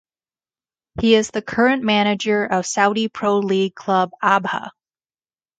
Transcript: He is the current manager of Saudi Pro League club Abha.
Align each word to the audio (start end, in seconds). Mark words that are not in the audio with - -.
He 0.99 1.13
is 1.13 1.29
the 1.29 1.43
current 1.43 1.83
manager 1.83 2.43
of 2.43 2.65
Saudi 2.65 3.07
Pro 3.07 3.37
League 3.37 3.75
club 3.75 4.09
Abha. 4.23 4.71